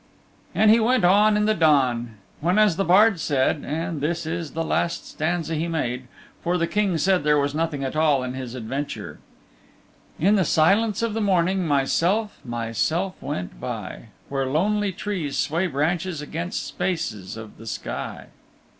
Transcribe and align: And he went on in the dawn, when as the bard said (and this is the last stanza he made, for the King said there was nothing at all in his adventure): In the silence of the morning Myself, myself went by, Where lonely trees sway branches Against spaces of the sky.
And 0.55 0.71
he 0.71 0.79
went 0.79 1.05
on 1.05 1.37
in 1.37 1.45
the 1.45 1.53
dawn, 1.53 2.15
when 2.39 2.57
as 2.57 2.75
the 2.75 2.83
bard 2.83 3.19
said 3.19 3.63
(and 3.63 4.01
this 4.01 4.25
is 4.25 4.53
the 4.53 4.63
last 4.63 5.07
stanza 5.07 5.53
he 5.53 5.67
made, 5.67 6.07
for 6.41 6.57
the 6.57 6.65
King 6.65 6.97
said 6.97 7.23
there 7.23 7.37
was 7.37 7.53
nothing 7.53 7.83
at 7.83 7.95
all 7.95 8.23
in 8.23 8.33
his 8.33 8.55
adventure): 8.55 9.19
In 10.17 10.37
the 10.37 10.43
silence 10.43 11.03
of 11.03 11.13
the 11.13 11.21
morning 11.21 11.67
Myself, 11.67 12.39
myself 12.43 13.21
went 13.21 13.59
by, 13.61 14.05
Where 14.27 14.47
lonely 14.47 14.91
trees 14.91 15.37
sway 15.37 15.67
branches 15.67 16.19
Against 16.19 16.63
spaces 16.65 17.37
of 17.37 17.59
the 17.59 17.67
sky. 17.67 18.29